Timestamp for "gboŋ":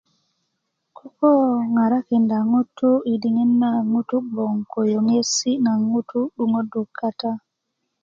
4.31-4.53